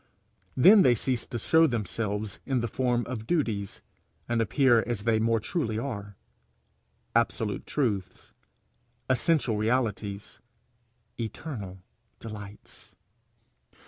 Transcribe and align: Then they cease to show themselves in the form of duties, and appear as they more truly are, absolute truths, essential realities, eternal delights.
Then 0.57 0.81
they 0.81 0.95
cease 0.95 1.27
to 1.27 1.37
show 1.37 1.67
themselves 1.67 2.39
in 2.43 2.61
the 2.61 2.67
form 2.67 3.05
of 3.05 3.27
duties, 3.27 3.81
and 4.27 4.41
appear 4.41 4.81
as 4.87 5.03
they 5.03 5.19
more 5.19 5.39
truly 5.39 5.77
are, 5.77 6.15
absolute 7.13 7.67
truths, 7.67 8.31
essential 9.11 9.57
realities, 9.57 10.39
eternal 11.19 11.83
delights. 12.19 12.95